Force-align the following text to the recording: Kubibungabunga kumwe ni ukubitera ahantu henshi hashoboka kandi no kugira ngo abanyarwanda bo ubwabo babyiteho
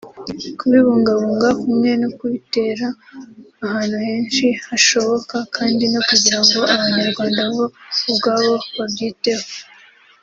Kubibungabunga 0.59 1.49
kumwe 1.61 1.89
ni 1.99 2.05
ukubitera 2.09 2.87
ahantu 3.65 3.95
henshi 4.07 4.45
hashoboka 4.67 5.37
kandi 5.55 5.83
no 5.93 5.99
kugira 6.07 6.39
ngo 6.45 6.57
abanyarwanda 6.75 7.41
bo 7.53 7.65
ubwabo 8.09 8.53
babyiteho 8.77 9.45